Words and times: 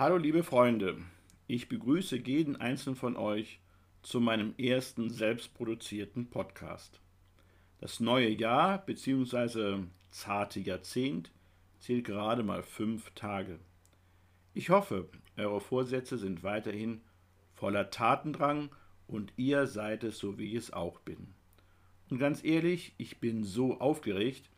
Hallo 0.00 0.16
liebe 0.16 0.42
Freunde, 0.42 0.96
ich 1.46 1.68
begrüße 1.68 2.16
jeden 2.16 2.56
einzelnen 2.56 2.96
von 2.96 3.18
euch 3.18 3.60
zu 4.00 4.18
meinem 4.18 4.54
ersten 4.56 5.10
selbstproduzierten 5.10 6.30
Podcast. 6.30 7.02
Das 7.80 8.00
neue 8.00 8.30
Jahr 8.30 8.78
bzw. 8.78 9.80
zarte 10.10 10.60
Jahrzehnt 10.60 11.30
zählt 11.80 12.06
gerade 12.06 12.42
mal 12.42 12.62
fünf 12.62 13.10
Tage. 13.10 13.58
Ich 14.54 14.70
hoffe, 14.70 15.06
eure 15.36 15.60
Vorsätze 15.60 16.16
sind 16.16 16.42
weiterhin 16.42 17.02
voller 17.52 17.90
Tatendrang 17.90 18.70
und 19.06 19.34
ihr 19.36 19.66
seid 19.66 20.02
es 20.02 20.16
so, 20.16 20.38
wie 20.38 20.46
ich 20.46 20.54
es 20.54 20.72
auch 20.72 21.00
bin. 21.00 21.34
Und 22.08 22.16
ganz 22.16 22.42
ehrlich, 22.42 22.94
ich 22.96 23.20
bin 23.20 23.44
so 23.44 23.78
aufgeregt, 23.80 24.48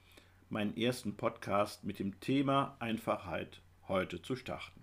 meinen 0.50 0.76
ersten 0.76 1.16
Podcast 1.16 1.82
mit 1.82 1.98
dem 1.98 2.20
Thema 2.20 2.76
Einfachheit 2.78 3.60
heute 3.88 4.22
zu 4.22 4.36
starten. 4.36 4.81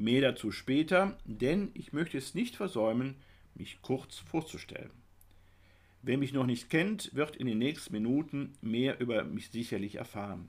Mehr 0.00 0.22
dazu 0.22 0.50
später, 0.50 1.16
denn 1.26 1.70
ich 1.74 1.92
möchte 1.92 2.16
es 2.16 2.34
nicht 2.34 2.56
versäumen, 2.56 3.16
mich 3.54 3.82
kurz 3.82 4.16
vorzustellen. 4.16 4.92
Wer 6.00 6.16
mich 6.16 6.32
noch 6.32 6.46
nicht 6.46 6.70
kennt, 6.70 7.14
wird 7.14 7.36
in 7.36 7.46
den 7.46 7.58
nächsten 7.58 7.92
Minuten 7.92 8.54
mehr 8.62 8.98
über 8.98 9.24
mich 9.24 9.50
sicherlich 9.50 9.96
erfahren. 9.96 10.48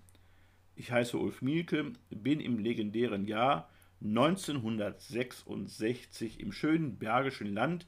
Ich 0.77 0.93
heiße 0.93 1.17
Ulf 1.17 1.41
Mielke, 1.41 1.91
bin 2.09 2.39
im 2.39 2.59
legendären 2.59 3.25
Jahr 3.25 3.69
1966 4.01 6.39
im 6.39 6.53
schönen 6.53 6.97
Bergischen 6.97 7.53
Land 7.53 7.87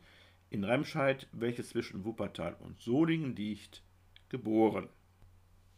in 0.50 0.66
Remscheid, 0.66 1.30
welches 1.32 1.70
zwischen 1.70 2.04
Wuppertal 2.04 2.58
und 2.60 2.82
Solingen 2.82 3.38
liegt, 3.38 3.84
geboren. 4.28 4.90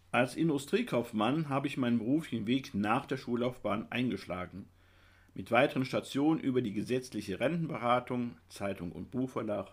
Als 0.09 0.35
Industriekaufmann 0.35 1.47
habe 1.47 1.67
ich 1.67 1.77
meinen 1.77 1.99
beruflichen 1.99 2.47
Weg 2.47 2.73
nach 2.73 3.05
der 3.05 3.17
Schullaufbahn 3.17 3.91
eingeschlagen 3.91 4.67
mit 5.35 5.51
weiteren 5.51 5.85
Stationen 5.85 6.39
über 6.39 6.61
die 6.61 6.73
gesetzliche 6.73 7.39
Rentenberatung, 7.39 8.37
Zeitung 8.47 8.91
und 8.93 9.11
Buchverlag 9.11 9.67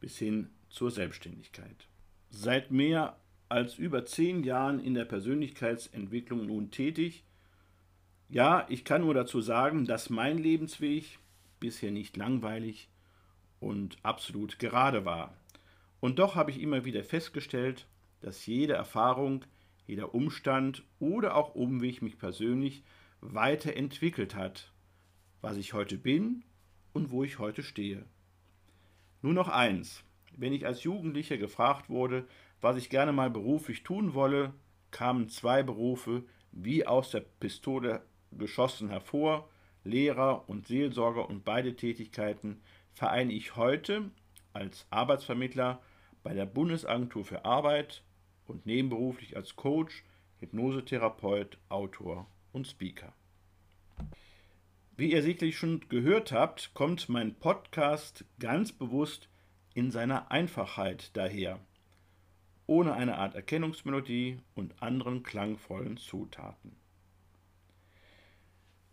bis 0.00 0.18
hin 0.18 0.50
zur 0.68 0.90
Selbstständigkeit. 0.90 1.86
Seit 2.28 2.72
mehr 2.72 3.16
als 3.48 3.76
über 3.76 4.04
zehn 4.04 4.42
Jahren 4.42 4.80
in 4.80 4.94
der 4.94 5.04
Persönlichkeitsentwicklung 5.04 6.44
nun 6.44 6.72
tätig. 6.72 7.24
Ja, 8.28 8.66
ich 8.68 8.84
kann 8.84 9.02
nur 9.02 9.14
dazu 9.14 9.40
sagen, 9.40 9.86
dass 9.86 10.10
mein 10.10 10.38
Lebensweg 10.38 11.20
bisher 11.60 11.92
nicht 11.92 12.16
langweilig 12.16 12.88
und 13.60 13.98
absolut 14.02 14.58
gerade 14.58 15.04
war. 15.04 15.36
Und 16.00 16.18
doch 16.18 16.34
habe 16.34 16.50
ich 16.50 16.60
immer 16.60 16.84
wieder 16.84 17.04
festgestellt, 17.04 17.86
dass 18.20 18.44
jede 18.46 18.72
Erfahrung, 18.72 19.44
jeder 19.86 20.16
Umstand 20.16 20.82
oder 20.98 21.36
auch 21.36 21.54
Umweg 21.54 22.02
mich 22.02 22.18
persönlich 22.18 22.82
weiterentwickelt 23.20 24.34
hat 24.34 24.72
was 25.40 25.56
ich 25.56 25.72
heute 25.72 25.98
bin 25.98 26.44
und 26.92 27.10
wo 27.10 27.24
ich 27.24 27.38
heute 27.38 27.62
stehe. 27.62 28.04
Nur 29.22 29.34
noch 29.34 29.48
eins. 29.48 30.02
Wenn 30.36 30.52
ich 30.52 30.66
als 30.66 30.82
Jugendlicher 30.82 31.38
gefragt 31.38 31.88
wurde, 31.88 32.26
was 32.60 32.76
ich 32.76 32.90
gerne 32.90 33.12
mal 33.12 33.30
beruflich 33.30 33.82
tun 33.82 34.14
wolle, 34.14 34.52
kamen 34.90 35.28
zwei 35.28 35.62
Berufe 35.62 36.24
wie 36.52 36.86
aus 36.86 37.10
der 37.10 37.20
Pistole 37.20 38.02
geschossen 38.32 38.88
hervor, 38.88 39.48
Lehrer 39.84 40.48
und 40.48 40.66
Seelsorger 40.66 41.28
und 41.28 41.44
beide 41.44 41.76
Tätigkeiten 41.76 42.60
vereine 42.92 43.32
ich 43.32 43.56
heute 43.56 44.10
als 44.52 44.86
Arbeitsvermittler 44.90 45.80
bei 46.22 46.34
der 46.34 46.46
Bundesagentur 46.46 47.24
für 47.24 47.44
Arbeit 47.44 48.02
und 48.46 48.66
nebenberuflich 48.66 49.36
als 49.36 49.54
Coach, 49.54 50.02
Hypnosetherapeut, 50.40 51.58
Autor 51.68 52.26
und 52.52 52.66
Speaker. 52.66 53.12
Wie 54.98 55.12
ihr 55.12 55.22
sicherlich 55.22 55.58
schon 55.58 55.86
gehört 55.90 56.32
habt, 56.32 56.72
kommt 56.72 57.10
mein 57.10 57.34
Podcast 57.34 58.24
ganz 58.38 58.72
bewusst 58.72 59.28
in 59.74 59.90
seiner 59.90 60.30
Einfachheit 60.30 61.14
daher, 61.14 61.60
ohne 62.66 62.94
eine 62.94 63.18
Art 63.18 63.34
Erkennungsmelodie 63.34 64.38
und 64.54 64.82
anderen 64.82 65.22
klangvollen 65.22 65.98
Zutaten. 65.98 66.76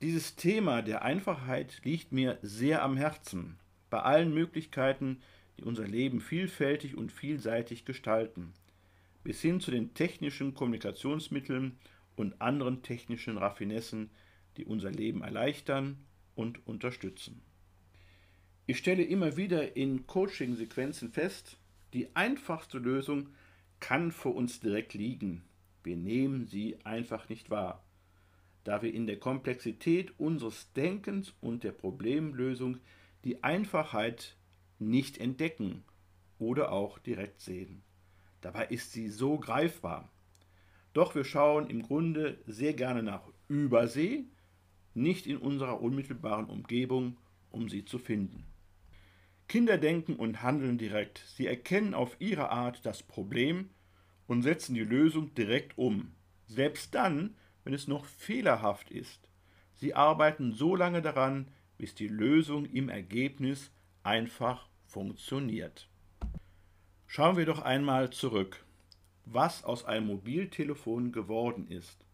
Dieses 0.02 0.36
Thema 0.36 0.82
der 0.82 1.04
Einfachheit 1.04 1.80
liegt 1.86 2.12
mir 2.12 2.38
sehr 2.42 2.84
am 2.84 2.98
Herzen, 2.98 3.58
bei 3.90 4.02
allen 4.02 4.34
Möglichkeiten, 4.34 5.22
die 5.58 5.64
unser 5.64 5.88
Leben 5.88 6.20
vielfältig 6.20 6.98
und 6.98 7.14
vielseitig 7.14 7.86
gestalten, 7.86 8.52
bis 9.24 9.42
hin 9.42 9.62
zu 9.62 9.72
den 9.72 9.94
technischen 9.94 10.54
Kommunikationsmitteln 10.54 11.78
und 12.18 12.42
anderen 12.42 12.82
technischen 12.82 13.38
Raffinessen, 13.38 14.10
die 14.58 14.66
unser 14.66 14.92
Leben 14.92 15.22
erleichtern 15.22 15.98
und 16.36 16.66
unterstützen. 16.68 17.42
Ich 18.66 18.78
stelle 18.78 19.04
immer 19.04 19.36
wieder 19.36 19.76
in 19.76 20.08
Coaching-Sequenzen 20.08 21.12
fest, 21.12 21.58
die 21.94 22.16
einfachste 22.16 22.78
Lösung 22.78 23.30
kann 23.80 24.12
vor 24.12 24.36
uns 24.36 24.60
direkt 24.60 24.94
liegen. 24.94 25.44
Wir 25.84 25.98
nehmen 25.98 26.48
sie 26.48 26.78
einfach 26.86 27.28
nicht 27.28 27.50
wahr, 27.50 27.84
da 28.64 28.82
wir 28.82 28.94
in 28.94 29.06
der 29.06 29.20
Komplexität 29.20 30.18
unseres 30.18 30.72
Denkens 30.74 31.34
und 31.42 31.64
der 31.64 31.74
Problemlösung 31.74 32.80
die 33.26 33.44
Einfachheit 33.44 34.38
nicht 34.80 35.18
entdecken 35.18 35.84
oder 36.40 36.72
auch 36.72 37.00
direkt 37.00 37.42
sehen. 37.42 37.84
Dabei 38.42 38.68
ist 38.68 38.94
sie 38.94 39.10
so 39.10 39.38
greifbar. 39.38 40.10
Doch 40.94 41.16
wir 41.16 41.24
schauen 41.24 41.70
im 41.70 41.82
Grunde 41.82 42.38
sehr 42.46 42.74
gerne 42.74 43.04
nach 43.04 43.24
Übersee 43.48 44.26
nicht 44.94 45.28
in 45.28 45.38
unserer 45.38 45.82
unmittelbaren 45.82 46.46
Umgebung, 46.46 47.18
um 47.52 47.70
sie 47.70 47.86
zu 47.86 48.00
finden. 48.00 48.46
Kinder 49.48 49.78
denken 49.78 50.16
und 50.16 50.42
handeln 50.42 50.78
direkt. 50.78 51.24
Sie 51.36 51.48
erkennen 51.48 51.94
auf 51.94 52.16
ihre 52.20 52.50
Art 52.50 52.86
das 52.86 53.04
Problem 53.04 53.70
und 54.28 54.42
setzen 54.42 54.74
die 54.74 54.84
Lösung 54.84 55.34
direkt 55.36 55.78
um, 55.78 56.14
selbst 56.48 56.96
dann, 56.96 57.36
wenn 57.64 57.74
es 57.74 57.88
noch 57.88 58.06
fehlerhaft 58.06 58.90
ist. 58.90 59.30
Sie 59.76 59.94
arbeiten 59.94 60.54
so 60.54 60.76
lange 60.76 61.02
daran, 61.02 61.48
bis 61.78 61.96
die 61.96 62.08
Lösung 62.08 62.66
im 62.66 62.90
Ergebnis 62.90 63.72
einfach 64.04 64.68
funktioniert. 64.86 65.90
Schauen 67.08 67.38
wir 67.38 67.46
doch 67.46 67.62
einmal 67.62 68.10
zurück, 68.10 68.66
was 69.26 69.64
aus 69.64 69.86
einem 69.86 70.08
Mobiltelefon 70.08 71.12
geworden 71.12 71.68
ist. 71.68 72.06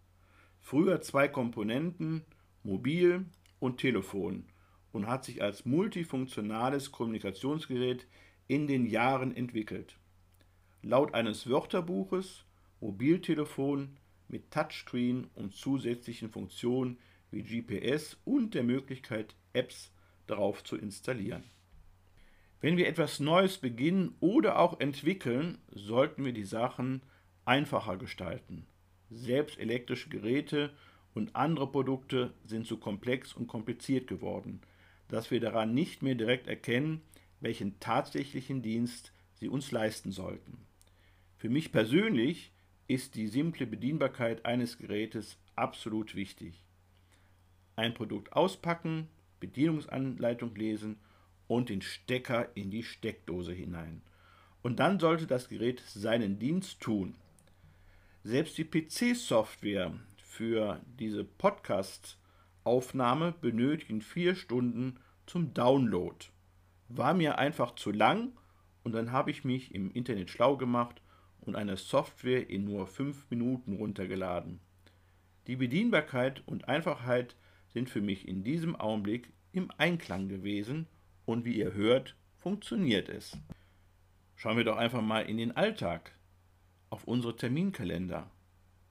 Früher 0.59 1.01
zwei 1.01 1.27
Komponenten, 1.27 2.25
Mobil 2.63 3.25
und 3.59 3.77
Telefon 3.77 4.45
und 4.91 5.07
hat 5.07 5.25
sich 5.25 5.41
als 5.41 5.65
multifunktionales 5.65 6.91
Kommunikationsgerät 6.91 8.07
in 8.47 8.67
den 8.67 8.85
Jahren 8.85 9.35
entwickelt. 9.35 9.97
Laut 10.81 11.13
eines 11.13 11.49
Wörterbuches 11.49 12.45
Mobiltelefon 12.81 13.97
mit 14.27 14.51
Touchscreen 14.51 15.27
und 15.35 15.53
zusätzlichen 15.53 16.29
Funktionen 16.29 16.97
wie 17.31 17.43
GPS 17.43 18.17
und 18.25 18.53
der 18.53 18.63
Möglichkeit, 18.63 19.35
Apps 19.53 19.91
darauf 20.27 20.63
zu 20.63 20.77
installieren. 20.77 21.43
Wenn 22.61 22.77
wir 22.77 22.87
etwas 22.87 23.19
Neues 23.19 23.57
beginnen 23.57 24.15
oder 24.19 24.59
auch 24.59 24.79
entwickeln, 24.79 25.57
sollten 25.71 26.25
wir 26.25 26.33
die 26.33 26.43
Sachen 26.43 27.01
einfacher 27.45 27.97
gestalten. 27.97 28.65
Selbst 29.09 29.57
elektrische 29.57 30.09
Geräte 30.09 30.71
und 31.19 31.35
andere 31.35 31.67
Produkte 31.69 32.33
sind 32.45 32.65
zu 32.65 32.77
komplex 32.77 33.33
und 33.33 33.47
kompliziert 33.47 34.07
geworden, 34.07 34.61
dass 35.09 35.31
wir 35.31 35.39
daran 35.39 35.73
nicht 35.73 36.01
mehr 36.01 36.15
direkt 36.15 36.47
erkennen, 36.47 37.01
welchen 37.41 37.79
tatsächlichen 37.79 38.61
Dienst 38.61 39.11
sie 39.35 39.49
uns 39.49 39.71
leisten 39.71 40.11
sollten. 40.11 40.65
Für 41.37 41.49
mich 41.49 41.71
persönlich 41.71 42.51
ist 42.87 43.15
die 43.15 43.27
simple 43.27 43.67
Bedienbarkeit 43.67 44.45
eines 44.45 44.77
Gerätes 44.77 45.37
absolut 45.55 46.15
wichtig. 46.15 46.63
Ein 47.75 47.93
Produkt 47.93 48.33
auspacken, 48.33 49.07
Bedienungsanleitung 49.39 50.55
lesen 50.55 50.97
und 51.47 51.69
den 51.69 51.81
Stecker 51.81 52.49
in 52.55 52.71
die 52.71 52.83
Steckdose 52.83 53.53
hinein. 53.53 54.01
Und 54.61 54.79
dann 54.79 54.99
sollte 54.99 55.27
das 55.27 55.49
Gerät 55.49 55.81
seinen 55.81 56.39
Dienst 56.39 56.79
tun. 56.81 57.15
Selbst 58.23 58.57
die 58.57 58.65
PC-Software 58.65 59.93
für 60.39 60.81
diese 60.97 61.25
Podcast-Aufnahme 61.25 63.33
benötigen 63.41 64.01
vier 64.01 64.35
Stunden 64.35 64.97
zum 65.25 65.53
Download. 65.53 66.15
War 66.87 67.13
mir 67.13 67.37
einfach 67.37 67.75
zu 67.75 67.91
lang 67.91 68.31
und 68.85 68.93
dann 68.93 69.11
habe 69.11 69.31
ich 69.31 69.43
mich 69.43 69.75
im 69.75 69.91
Internet 69.91 70.29
schlau 70.29 70.55
gemacht 70.55 71.01
und 71.41 71.57
eine 71.57 71.75
Software 71.75 72.49
in 72.49 72.63
nur 72.63 72.87
fünf 72.87 73.29
Minuten 73.29 73.73
runtergeladen. 73.73 74.61
Die 75.47 75.57
Bedienbarkeit 75.57 76.41
und 76.47 76.69
Einfachheit 76.69 77.35
sind 77.67 77.89
für 77.89 77.99
mich 77.99 78.25
in 78.25 78.41
diesem 78.41 78.77
Augenblick 78.77 79.33
im 79.51 79.69
Einklang 79.77 80.29
gewesen 80.29 80.87
und 81.25 81.43
wie 81.43 81.57
ihr 81.57 81.73
hört, 81.73 82.15
funktioniert 82.37 83.09
es. 83.09 83.37
Schauen 84.37 84.55
wir 84.55 84.63
doch 84.63 84.77
einfach 84.77 85.01
mal 85.01 85.23
in 85.23 85.35
den 85.35 85.57
Alltag, 85.57 86.13
auf 86.89 87.03
unsere 87.03 87.35
Terminkalender. 87.35 88.31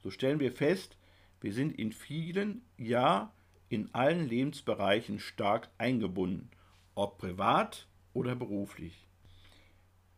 So 0.03 0.11
stellen 0.11 0.41
wir 0.41 0.53
fest, 0.53 0.98
wir 1.41 1.53
sind 1.53 1.79
in 1.79 1.93
vielen, 1.93 2.63
ja, 2.77 3.33
in 3.69 3.95
allen 3.95 4.29
Lebensbereichen 4.29 5.21
stark 5.21 5.69
eingebunden, 5.79 6.51
ob 6.95 7.19
privat 7.19 7.87
oder 8.13 8.35
beruflich. 8.35 9.07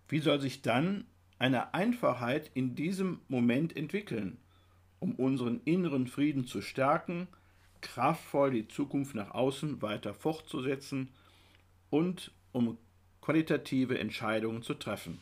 Wie 0.08 0.20
soll 0.20 0.40
sich 0.40 0.62
dann 0.62 1.04
eine 1.38 1.74
Einfachheit 1.74 2.50
in 2.54 2.74
diesem 2.74 3.20
Moment 3.28 3.76
entwickeln, 3.76 4.38
um 4.98 5.14
unseren 5.14 5.60
inneren 5.64 6.06
Frieden 6.06 6.46
zu 6.46 6.60
stärken, 6.60 7.28
kraftvoll 7.80 8.50
die 8.50 8.68
Zukunft 8.68 9.14
nach 9.14 9.30
außen 9.30 9.80
weiter 9.82 10.14
fortzusetzen 10.14 11.08
und 11.88 12.32
um 12.52 12.76
qualitative 13.20 13.98
Entscheidungen 13.98 14.62
zu 14.62 14.74
treffen. 14.74 15.20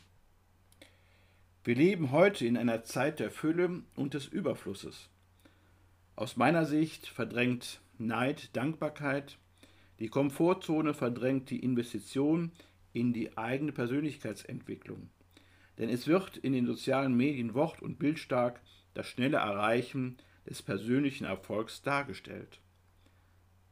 Wir 1.64 1.74
leben 1.74 2.10
heute 2.12 2.46
in 2.46 2.56
einer 2.56 2.82
Zeit 2.84 3.20
der 3.20 3.30
Fülle 3.30 3.82
und 3.94 4.14
des 4.14 4.26
Überflusses. 4.26 5.08
Aus 6.18 6.36
meiner 6.36 6.64
Sicht 6.66 7.06
verdrängt 7.06 7.80
Neid 7.96 8.56
Dankbarkeit, 8.56 9.38
die 10.00 10.08
Komfortzone 10.08 10.92
verdrängt 10.92 11.48
die 11.48 11.60
Investition 11.60 12.50
in 12.92 13.12
die 13.12 13.38
eigene 13.38 13.70
Persönlichkeitsentwicklung. 13.70 15.10
Denn 15.78 15.88
es 15.88 16.08
wird 16.08 16.36
in 16.36 16.54
den 16.54 16.66
sozialen 16.66 17.16
Medien 17.16 17.54
wort- 17.54 17.82
und 17.82 18.00
bildstark 18.00 18.60
das 18.94 19.06
schnelle 19.06 19.36
Erreichen 19.36 20.16
des 20.44 20.60
persönlichen 20.60 21.24
Erfolgs 21.24 21.82
dargestellt. 21.82 22.58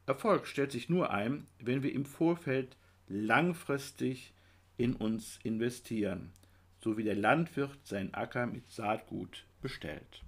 Erfolg 0.05 0.47
stellt 0.47 0.71
sich 0.71 0.87
nur 0.87 1.11
ein, 1.11 1.47
wenn 1.59 1.83
wir 1.83 1.91
im 1.91 2.05
Vorfeld 2.05 2.77
langfristig 3.09 4.33
in 4.77 4.93
uns 4.93 5.37
investieren, 5.43 6.31
so 6.79 6.97
wie 6.97 7.03
der 7.03 7.15
Landwirt 7.15 7.85
seinen 7.85 8.13
Acker 8.13 8.47
mit 8.47 8.71
Saatgut 8.71 9.45
bestellt. 9.61 10.23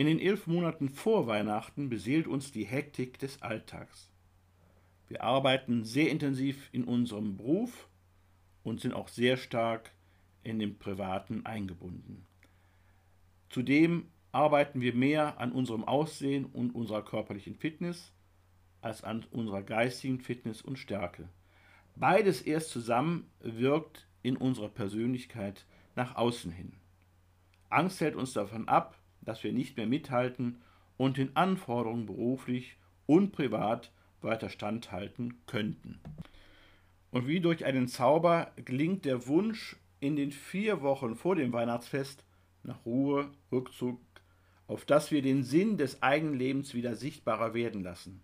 In 0.00 0.06
den 0.06 0.18
elf 0.18 0.46
Monaten 0.46 0.88
vor 0.88 1.26
Weihnachten 1.26 1.90
beseelt 1.90 2.26
uns 2.26 2.52
die 2.52 2.64
Hektik 2.64 3.18
des 3.18 3.42
Alltags. 3.42 4.08
Wir 5.08 5.22
arbeiten 5.22 5.84
sehr 5.84 6.08
intensiv 6.08 6.70
in 6.72 6.84
unserem 6.84 7.36
Beruf 7.36 7.86
und 8.62 8.80
sind 8.80 8.94
auch 8.94 9.08
sehr 9.08 9.36
stark 9.36 9.92
in 10.42 10.58
dem 10.58 10.78
Privaten 10.78 11.44
eingebunden. 11.44 12.24
Zudem 13.50 14.06
arbeiten 14.32 14.80
wir 14.80 14.94
mehr 14.94 15.38
an 15.38 15.52
unserem 15.52 15.84
Aussehen 15.84 16.46
und 16.46 16.74
unserer 16.74 17.04
körperlichen 17.04 17.54
Fitness 17.54 18.14
als 18.80 19.04
an 19.04 19.26
unserer 19.30 19.62
geistigen 19.62 20.20
Fitness 20.20 20.62
und 20.62 20.78
Stärke. 20.78 21.28
Beides 21.94 22.40
erst 22.40 22.70
zusammen 22.70 23.28
wirkt 23.40 24.06
in 24.22 24.38
unserer 24.38 24.70
Persönlichkeit 24.70 25.66
nach 25.94 26.16
außen 26.16 26.52
hin. 26.52 26.72
Angst 27.68 28.00
hält 28.00 28.16
uns 28.16 28.32
davon 28.32 28.66
ab, 28.66 28.96
dass 29.22 29.44
wir 29.44 29.52
nicht 29.52 29.76
mehr 29.76 29.86
mithalten 29.86 30.60
und 30.96 31.16
den 31.16 31.36
Anforderungen 31.36 32.06
beruflich 32.06 32.76
und 33.06 33.32
privat 33.32 33.90
weiter 34.20 34.50
standhalten 34.50 35.40
könnten. 35.46 36.00
Und 37.10 37.26
wie 37.26 37.40
durch 37.40 37.64
einen 37.64 37.88
Zauber 37.88 38.52
gelingt 38.56 39.04
der 39.04 39.26
Wunsch, 39.26 39.76
in 40.00 40.16
den 40.16 40.32
vier 40.32 40.80
Wochen 40.80 41.14
vor 41.14 41.36
dem 41.36 41.52
Weihnachtsfest 41.52 42.24
nach 42.62 42.84
Ruhe, 42.86 43.30
Rückzug, 43.52 44.00
auf 44.66 44.84
dass 44.84 45.10
wir 45.10 45.20
den 45.20 45.42
Sinn 45.42 45.76
des 45.76 46.02
eigenen 46.02 46.38
Lebens 46.38 46.74
wieder 46.74 46.94
sichtbarer 46.94 47.54
werden 47.54 47.82
lassen. 47.82 48.22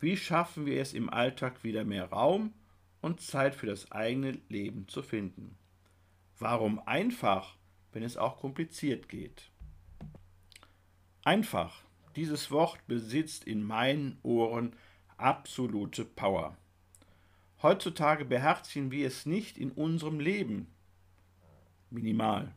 Wie 0.00 0.16
schaffen 0.16 0.66
wir 0.66 0.80
es 0.80 0.94
im 0.94 1.10
Alltag 1.10 1.64
wieder 1.64 1.84
mehr 1.84 2.06
Raum 2.06 2.52
und 3.00 3.20
Zeit 3.20 3.54
für 3.54 3.66
das 3.66 3.90
eigene 3.92 4.38
Leben 4.48 4.88
zu 4.88 5.02
finden? 5.02 5.56
Warum 6.38 6.78
einfach, 6.80 7.56
wenn 7.92 8.02
es 8.02 8.16
auch 8.16 8.38
kompliziert 8.38 9.08
geht? 9.08 9.50
Einfach, 11.24 11.82
dieses 12.16 12.50
Wort 12.50 12.86
besitzt 12.86 13.44
in 13.44 13.62
meinen 13.62 14.18
Ohren 14.22 14.74
absolute 15.16 16.04
Power. 16.04 16.54
Heutzutage 17.62 18.26
beherzigen 18.26 18.90
wir 18.90 19.06
es 19.06 19.24
nicht 19.24 19.56
in 19.56 19.70
unserem 19.70 20.20
Leben. 20.20 20.66
Minimal. 21.88 22.54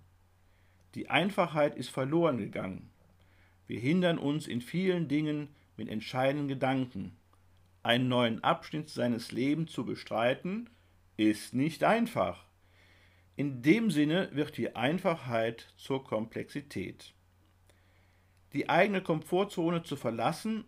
Die 0.95 1.09
Einfachheit 1.09 1.77
ist 1.77 1.89
verloren 1.89 2.39
gegangen. 2.39 2.89
Wir 3.67 3.79
hindern 3.79 4.17
uns 4.17 4.47
in 4.47 4.59
vielen 4.59 5.07
Dingen 5.07 5.47
mit 5.77 5.87
entscheidenden 5.87 6.49
Gedanken. 6.49 7.15
Einen 7.83 8.09
neuen 8.09 8.43
Abschnitt 8.43 8.89
seines 8.89 9.31
Lebens 9.31 9.71
zu 9.71 9.85
bestreiten, 9.85 10.69
ist 11.15 11.53
nicht 11.53 11.85
einfach. 11.85 12.43
In 13.37 13.61
dem 13.61 13.91
Sinne 13.91 14.29
wird 14.33 14.57
die 14.57 14.75
Einfachheit 14.75 15.73
zur 15.77 16.03
Komplexität. 16.03 17.13
Die 18.57 18.69
eigene 18.69 19.04
Komfortzone 19.04 19.83
zu 19.83 19.95
verlassen, 19.95 20.65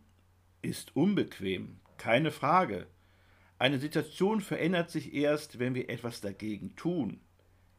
ist 0.61 0.95
unbequem, 0.95 1.79
keine 1.97 2.29
Frage. 2.29 2.85
Eine 3.57 3.79
Situation 3.79 4.41
verändert 4.41 4.91
sich 4.91 5.11
erst, 5.15 5.57
wenn 5.57 5.73
wir 5.73 5.89
etwas 5.89 6.21
dagegen 6.21 6.75
tun. 6.75 7.19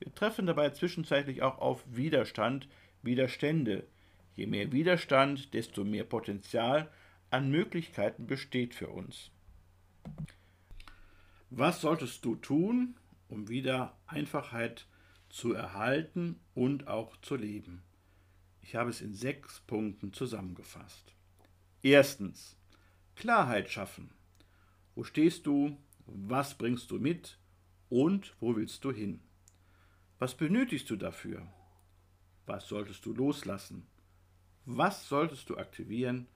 Wir 0.01 0.13
treffen 0.13 0.47
dabei 0.47 0.71
zwischenzeitlich 0.71 1.43
auch 1.43 1.59
auf 1.59 1.85
Widerstand, 1.87 2.67
Widerstände. 3.03 3.87
Je 4.35 4.49
mehr 4.49 4.73
Widerstand, 4.73 5.55
desto 5.55 5.85
mehr 5.85 6.03
Potenzial 6.03 6.91
an 7.31 7.49
Möglichkeiten 7.49 8.27
besteht 8.27 8.75
für 8.75 8.89
uns. 8.89 9.31
Was 11.51 11.83
solltest 11.83 12.25
du 12.25 12.35
tun, 12.35 12.97
um 13.29 13.49
wieder 13.49 13.97
Einfachheit 14.09 14.87
zu 15.29 15.53
erhalten 15.53 16.41
und 16.57 16.89
auch 16.89 17.17
zu 17.19 17.37
leben? 17.37 17.85
Ich 18.63 18.75
habe 18.75 18.91
es 18.91 19.01
in 19.01 19.15
sechs 19.15 19.61
Punkten 19.61 20.13
zusammengefasst. 20.13 21.15
Erstens, 21.83 22.57
Klarheit 23.17 23.71
schaffen. 23.71 24.11
Wo 24.95 25.05
stehst 25.05 25.47
du? 25.47 25.77
Was 26.07 26.57
bringst 26.57 26.91
du 26.91 26.99
mit? 26.99 27.39
Und 27.89 28.35
wo 28.41 28.55
willst 28.57 28.85
du 28.85 28.93
hin? 28.93 29.21
Was 30.19 30.37
benötigst 30.37 30.89
du 30.91 30.97
dafür? 30.97 31.47
Was 32.47 32.69
solltest 32.69 33.07
du 33.07 33.15
loslassen? 33.15 33.87
Was 34.67 35.09
solltest 35.09 35.49
du 35.49 35.57
aktivieren, 35.57 36.27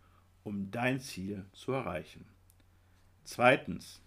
um 0.43 0.71
dein 0.71 1.01
Ziel 1.01 1.45
zu 1.53 1.73
erreichen? 1.73 2.27
Zweitens, 3.25 4.01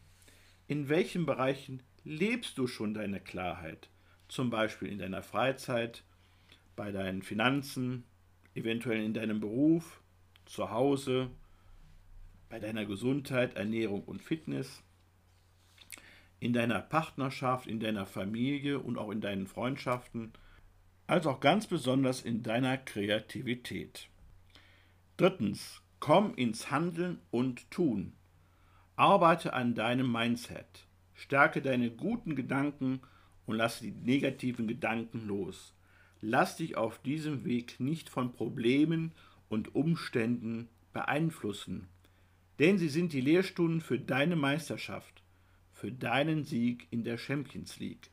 in 0.68 0.90
welchen 0.90 1.26
Bereichen 1.26 1.84
lebst 2.04 2.58
du 2.58 2.68
schon 2.68 2.94
deine 2.94 3.20
Klarheit? 3.20 3.90
Zum 4.28 4.50
Beispiel 4.50 4.90
in 4.90 5.00
deiner 5.00 5.24
Freizeit, 5.24 6.04
bei 6.78 6.94
deinen 6.94 7.24
Finanzen, 7.24 8.06
eventuell 8.56 9.04
in 9.04 9.14
deinem 9.14 9.42
Beruf, 9.42 10.02
zu 10.46 10.72
Hause, 10.72 11.30
bei 12.48 12.60
deiner 12.60 12.86
Gesundheit, 12.86 13.58
Ernährung 13.58 14.04
und 14.06 14.22
Fitness, 14.22 14.84
in 16.40 16.54
deiner 16.54 16.80
Partnerschaft, 16.80 17.68
in 17.68 17.82
deiner 17.82 18.06
Familie 18.06 18.80
und 18.80 18.98
auch 18.98 19.10
in 19.10 19.20
deinen 19.20 19.48
Freundschaften, 19.48 20.32
als 21.08 21.26
auch 21.26 21.40
ganz 21.40 21.68
besonders 21.68 22.22
in 22.22 22.44
deiner 22.44 22.78
Kreativität. 22.78 24.08
Drittens, 25.18 25.82
komm 26.00 26.36
ins 26.36 26.70
Handeln 26.70 27.20
und 27.32 27.70
Tun. 27.72 28.14
Arbeite 28.96 29.54
an 29.54 29.74
deinem 29.74 30.12
Mindset. 30.12 30.86
Stärke 31.16 31.62
deine 31.62 31.90
guten 31.90 32.36
Gedanken 32.36 33.02
und 33.48 33.56
lasse 33.56 33.84
die 33.84 33.92
negativen 33.92 34.68
Gedanken 34.68 35.26
los. 35.26 35.74
Lass 36.22 36.58
dich 36.58 36.78
auf 36.78 37.00
diesem 37.00 37.46
Weg 37.46 37.80
nicht 37.80 38.10
von 38.10 38.34
Problemen 38.34 39.12
und 39.50 39.76
Umständen 39.76 40.68
beeinflussen, 40.94 41.88
denn 42.60 42.78
sie 42.78 42.90
sind 42.90 43.14
die 43.14 43.22
Lehrstunden 43.22 43.82
für 43.82 44.00
deine 44.00 44.36
Meisterschaft, 44.36 45.24
für 45.72 45.92
deinen 45.92 46.44
Sieg 46.44 46.88
in 46.90 47.04
der 47.04 47.18
Champions 47.18 47.78
League. 47.80 48.10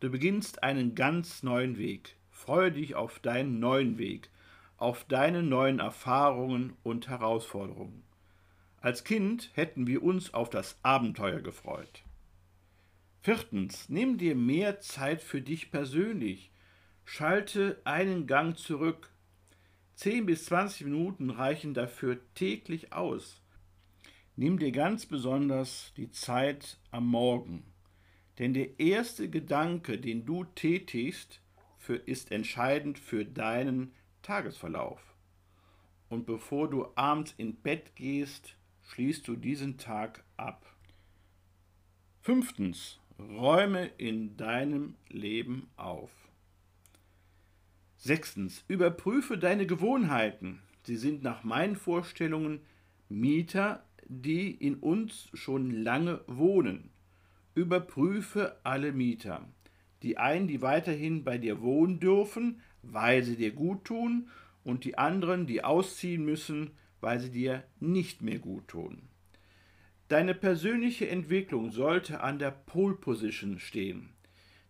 Du 0.00 0.10
beginnst 0.10 0.62
einen 0.62 0.94
ganz 0.94 1.42
neuen 1.42 1.76
Weg. 1.76 2.16
Freue 2.30 2.72
dich 2.72 2.94
auf 2.94 3.18
deinen 3.18 3.60
neuen 3.60 3.98
Weg, 3.98 4.30
auf 4.78 5.04
deine 5.04 5.42
neuen 5.42 5.78
Erfahrungen 5.78 6.72
und 6.82 7.08
Herausforderungen. 7.08 8.02
Als 8.80 9.04
Kind 9.04 9.50
hätten 9.52 9.86
wir 9.86 10.02
uns 10.02 10.32
auf 10.32 10.48
das 10.48 10.78
Abenteuer 10.82 11.42
gefreut. 11.42 12.02
Viertens, 13.20 13.90
nimm 13.90 14.16
dir 14.16 14.34
mehr 14.34 14.80
Zeit 14.80 15.20
für 15.20 15.42
dich 15.42 15.70
persönlich. 15.70 16.50
Schalte 17.04 17.80
einen 17.84 18.26
Gang 18.26 18.56
zurück. 18.56 19.10
10 19.96 20.26
bis 20.26 20.46
20 20.46 20.86
Minuten 20.86 21.30
reichen 21.30 21.74
dafür 21.74 22.18
täglich 22.34 22.92
aus. 22.92 23.40
Nimm 24.36 24.58
dir 24.58 24.72
ganz 24.72 25.04
besonders 25.04 25.92
die 25.96 26.10
Zeit 26.10 26.78
am 26.90 27.06
Morgen, 27.06 27.64
denn 28.38 28.54
der 28.54 28.80
erste 28.80 29.28
Gedanke, 29.28 29.98
den 29.98 30.24
du 30.24 30.44
tätigst, 30.44 31.42
für, 31.76 31.96
ist 31.96 32.32
entscheidend 32.32 32.98
für 32.98 33.26
deinen 33.26 33.92
Tagesverlauf. 34.22 35.02
Und 36.08 36.24
bevor 36.26 36.70
du 36.70 36.86
abends 36.94 37.34
in 37.36 37.56
Bett 37.56 37.94
gehst, 37.96 38.56
schließt 38.82 39.28
du 39.28 39.36
diesen 39.36 39.76
Tag 39.76 40.24
ab. 40.36 40.66
Fünftens, 42.20 42.98
räume 43.18 43.86
in 43.98 44.36
deinem 44.36 44.96
Leben 45.08 45.68
auf. 45.76 46.10
Sechstens, 48.02 48.64
überprüfe 48.66 49.36
deine 49.36 49.66
Gewohnheiten. 49.66 50.62
Sie 50.84 50.96
sind 50.96 51.22
nach 51.22 51.44
meinen 51.44 51.76
Vorstellungen 51.76 52.60
Mieter, 53.10 53.84
die 54.06 54.52
in 54.52 54.76
uns 54.76 55.28
schon 55.34 55.70
lange 55.70 56.22
wohnen. 56.26 56.88
Überprüfe 57.54 58.56
alle 58.64 58.92
Mieter. 58.92 59.46
Die 60.02 60.16
einen, 60.16 60.48
die 60.48 60.62
weiterhin 60.62 61.24
bei 61.24 61.36
dir 61.36 61.60
wohnen 61.60 62.00
dürfen, 62.00 62.62
weil 62.80 63.22
sie 63.22 63.36
dir 63.36 63.52
gut 63.52 63.84
tun, 63.84 64.30
und 64.64 64.84
die 64.84 64.96
anderen, 64.96 65.46
die 65.46 65.62
ausziehen 65.62 66.24
müssen, 66.24 66.70
weil 67.02 67.20
sie 67.20 67.30
dir 67.30 67.64
nicht 67.80 68.22
mehr 68.22 68.38
gut 68.38 68.68
tun. 68.68 69.02
Deine 70.08 70.34
persönliche 70.34 71.06
Entwicklung 71.10 71.70
sollte 71.70 72.22
an 72.22 72.38
der 72.38 72.50
Pole 72.50 72.94
Position 72.94 73.58
stehen. 73.58 74.08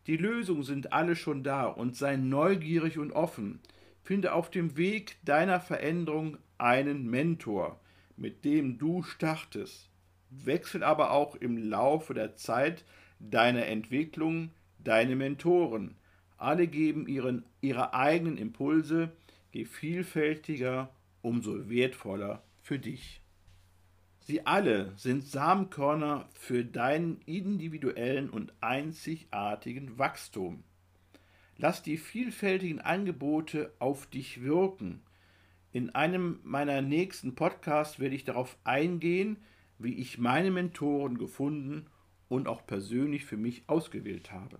Die 0.07 0.17
Lösungen 0.17 0.63
sind 0.63 0.93
alle 0.93 1.17
schon 1.17 1.43
da 1.43 1.67
und 1.67 1.97
sei 1.97 2.17
neugierig 2.17 2.99
und 2.99 3.13
offen. 3.13 3.61
Finde 4.03 4.33
auf 4.33 4.51
dem 4.51 4.77
Weg 4.77 5.17
deiner 5.25 5.61
Veränderung 5.61 6.39
einen 6.59 7.09
Mentor, 7.09 7.81
mit 8.17 8.45
dem 8.45 8.79
du 8.79 9.03
startest. 9.03 9.89
Wechsel 10.31 10.83
aber 10.83 11.11
auch 11.11 11.35
im 11.37 11.57
Laufe 11.57 12.15
der 12.15 12.37
Zeit 12.37 12.85
deiner 13.19 13.67
Entwicklung 13.67 14.51
deine 14.79 15.17
Mentoren. 15.17 15.97
Alle 16.37 16.67
geben 16.67 17.07
ihren, 17.07 17.45
ihre 17.61 17.93
eigenen 17.93 18.39
Impulse, 18.39 19.13
je 19.53 19.65
vielfältiger, 19.65 20.91
umso 21.23 21.69
wertvoller 21.69 22.43
für 22.63 22.79
dich. 22.79 23.21
Sie 24.21 24.47
alle 24.47 24.93
sind 24.97 25.25
Samenkörner 25.25 26.29
für 26.33 26.65
deinen 26.65 27.21
individuellen 27.27 28.31
und 28.31 28.53
einzigartigen 28.61 29.99
Wachstum. 29.99 30.63
Lass 31.57 31.83
die 31.83 31.97
vielfältigen 31.97 32.81
Angebote 32.81 33.73
auf 33.79 34.07
dich 34.07 34.43
wirken. 34.43 35.03
In 35.73 35.95
einem 35.95 36.41
meiner 36.43 36.83
nächsten 36.83 37.35
Podcasts 37.35 37.99
werde 37.99 38.15
ich 38.15 38.25
darauf 38.25 38.57
eingehen, 38.65 39.37
wie 39.79 39.95
ich 39.95 40.19
meine 40.19 40.51
Mentoren 40.51 41.17
gefunden 41.19 41.87
und 42.29 42.49
auch 42.49 42.67
persönlich 42.67 43.25
für 43.25 43.37
mich 43.37 43.65
ausgewählt 43.67 44.33
habe. 44.33 44.59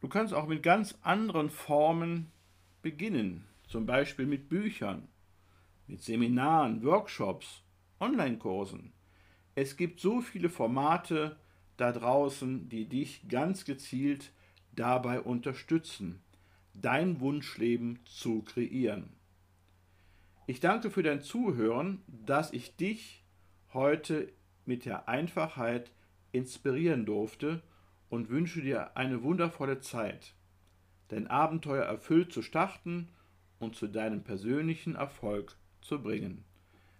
Du 0.00 0.08
kannst 0.08 0.32
auch 0.32 0.46
mit 0.46 0.62
ganz 0.62 0.96
anderen 1.02 1.50
Formen 1.50 2.30
beginnen, 2.82 3.44
zum 3.66 3.84
Beispiel 3.84 4.26
mit 4.26 4.48
Büchern, 4.48 5.08
mit 5.86 6.02
Seminaren, 6.02 6.84
Workshops, 6.84 7.62
Online-Kursen. 8.00 8.92
Es 9.54 9.76
gibt 9.76 10.00
so 10.00 10.20
viele 10.20 10.48
Formate 10.48 11.36
da 11.76 11.92
draußen, 11.92 12.68
die 12.68 12.88
dich 12.88 13.28
ganz 13.28 13.64
gezielt 13.64 14.32
dabei 14.72 15.20
unterstützen, 15.20 16.20
dein 16.74 17.20
Wunschleben 17.20 17.98
zu 18.04 18.42
kreieren. 18.42 19.10
Ich 20.46 20.60
danke 20.60 20.90
für 20.90 21.02
dein 21.02 21.20
Zuhören, 21.20 22.02
dass 22.06 22.52
ich 22.52 22.76
dich 22.76 23.24
heute 23.72 24.32
mit 24.64 24.84
der 24.84 25.08
Einfachheit 25.08 25.92
inspirieren 26.32 27.04
durfte 27.04 27.62
und 28.08 28.28
wünsche 28.28 28.62
dir 28.62 28.96
eine 28.96 29.22
wundervolle 29.22 29.80
Zeit, 29.80 30.34
dein 31.08 31.26
Abenteuer 31.26 31.84
erfüllt 31.84 32.32
zu 32.32 32.42
starten 32.42 33.08
und 33.58 33.76
zu 33.76 33.88
deinem 33.88 34.22
persönlichen 34.22 34.94
Erfolg 34.94 35.56
zu 35.80 36.02
bringen. 36.02 36.44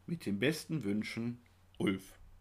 Mit 0.08 0.24
den 0.24 0.38
besten 0.38 0.84
Wünschen, 0.84 1.42
Ulf. 1.76 2.17